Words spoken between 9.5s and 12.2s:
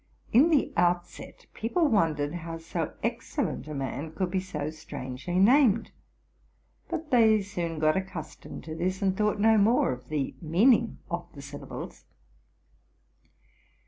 more of the meaning of the syllables.